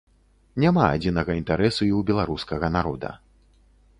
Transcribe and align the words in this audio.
Няма 0.63 0.85
адзінага 0.93 1.31
інтарэсу 1.41 1.77
і 1.77 1.89
ў 1.97 2.01
беларускага 2.09 2.67
народа. 2.79 3.09